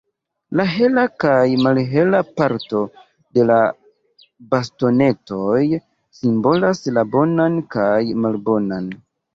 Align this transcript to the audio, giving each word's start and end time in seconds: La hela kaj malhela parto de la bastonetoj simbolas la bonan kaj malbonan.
La 0.59 0.63
hela 0.75 1.01
kaj 1.23 1.41
malhela 1.65 2.21
parto 2.41 2.81
de 3.39 3.45
la 3.51 3.59
bastonetoj 4.55 5.63
simbolas 6.23 6.87
la 6.99 7.07
bonan 7.15 7.65
kaj 7.79 7.97
malbonan. 8.27 8.95